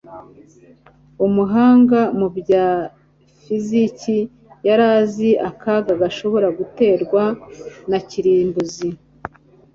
[1.25, 2.67] umuhanga mu bya
[3.41, 4.19] fiziki
[4.67, 7.23] yari azi akaga gashobora guterwa
[7.89, 8.89] na kirimbuzi